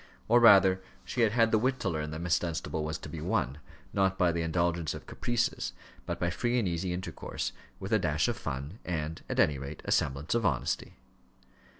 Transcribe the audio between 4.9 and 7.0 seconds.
of caprices, but by free and easy